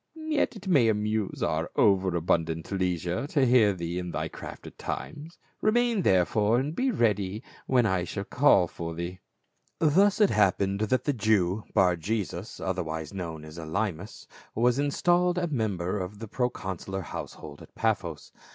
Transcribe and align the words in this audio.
Yet 0.15 0.55
it 0.55 0.67
may 0.67 0.87
amuse 0.87 1.43
our 1.43 1.69
over 1.75 2.19
abun 2.19 2.45
dant 2.45 2.71
leisure 2.71 3.27
to 3.27 3.45
hear 3.45 3.71
thee 3.71 3.99
in 3.99 4.09
thy 4.09 4.29
craft 4.29 4.65
at 4.65 4.79
times; 4.79 5.37
remain 5.61 6.01
therefore, 6.01 6.57
and 6.57 6.75
be 6.75 6.89
ready 6.89 7.43
when 7.67 7.85
I 7.85 8.05
shall 8.05 8.23
call 8.23 8.67
for 8.67 8.95
thee," 8.95 9.19
Thus 9.77 10.19
it 10.19 10.31
happened 10.31 10.79
that 10.79 11.03
the 11.03 11.13
Jew, 11.13 11.65
Bar 11.75 11.97
jesus, 11.97 12.59
otherwise 12.59 13.13
known 13.13 13.45
as 13.45 13.59
P^lymas, 13.59 14.25
was 14.55 14.79
installed 14.79 15.37
a 15.37 15.45
member 15.45 15.99
of 15.99 16.17
the 16.17 16.27
pro 16.27 16.49
consular 16.49 17.01
household 17.03 17.61
at 17.61 17.75
Paphos. 17.75 18.31